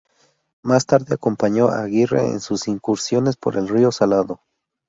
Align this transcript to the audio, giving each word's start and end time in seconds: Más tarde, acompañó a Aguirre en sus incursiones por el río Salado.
Más 0.63 0.87
tarde, 0.87 1.13
acompañó 1.13 1.67
a 1.69 1.83
Aguirre 1.83 2.25
en 2.25 2.39
sus 2.39 2.67
incursiones 2.67 3.37
por 3.37 3.55
el 3.55 3.67
río 3.67 3.91
Salado. 3.91 4.41